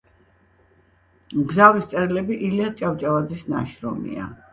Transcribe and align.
"მგზავრის 1.41 1.85
წერილები"ილია 1.91 2.71
ჭავჭავაძის 2.79 3.45
ნაშრომია 3.55 4.27